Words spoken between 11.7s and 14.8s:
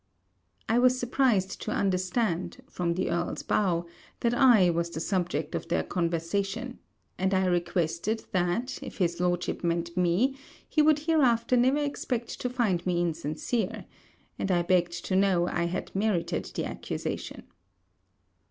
expect to find me insincere; and I